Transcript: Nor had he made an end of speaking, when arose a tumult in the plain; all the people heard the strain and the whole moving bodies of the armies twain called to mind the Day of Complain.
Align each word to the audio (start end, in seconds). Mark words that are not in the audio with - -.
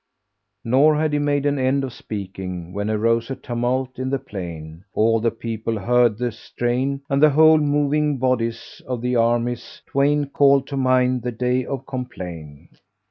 Nor 0.63 0.95
had 0.95 1.13
he 1.13 1.19
made 1.19 1.45
an 1.45 1.59
end 1.59 1.83
of 1.83 1.93
speaking, 1.93 2.73
when 2.73 2.89
arose 2.89 3.29
a 3.29 3.35
tumult 3.35 3.99
in 3.99 4.09
the 4.09 4.17
plain; 4.17 4.83
all 4.95 5.19
the 5.19 5.29
people 5.29 5.77
heard 5.77 6.17
the 6.17 6.31
strain 6.31 7.03
and 7.07 7.21
the 7.21 7.29
whole 7.29 7.59
moving 7.59 8.17
bodies 8.17 8.81
of 8.87 9.01
the 9.03 9.15
armies 9.15 9.83
twain 9.85 10.25
called 10.25 10.65
to 10.69 10.75
mind 10.75 11.21
the 11.21 11.31
Day 11.31 11.63
of 11.65 11.85
Complain. 11.85 12.69